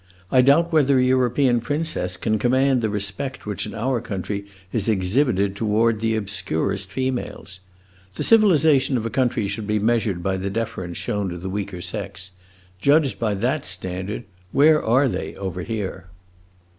I 0.31 0.41
doubt 0.41 0.73
whether 0.73 0.97
a 0.97 1.03
European 1.03 1.61
princess 1.61 2.17
can 2.17 2.39
command 2.39 2.81
the 2.81 2.89
respect 2.89 3.45
which 3.45 3.67
in 3.67 3.75
our 3.75 4.01
country 4.01 4.47
is 4.73 4.89
exhibited 4.89 5.55
toward 5.55 5.99
the 5.99 6.15
obscurest 6.15 6.89
females. 6.89 7.59
The 8.15 8.23
civilization 8.23 8.97
of 8.97 9.05
a 9.05 9.11
country 9.11 9.47
should 9.47 9.67
be 9.67 9.77
measured 9.77 10.23
by 10.23 10.37
the 10.37 10.49
deference 10.49 10.97
shown 10.97 11.29
to 11.29 11.37
the 11.37 11.51
weaker 11.51 11.81
sex. 11.81 12.31
Judged 12.79 13.19
by 13.19 13.35
that 13.35 13.63
standard, 13.63 14.23
where 14.51 14.83
are 14.83 15.07
they, 15.07 15.35
over 15.35 15.61
here?" 15.61 16.07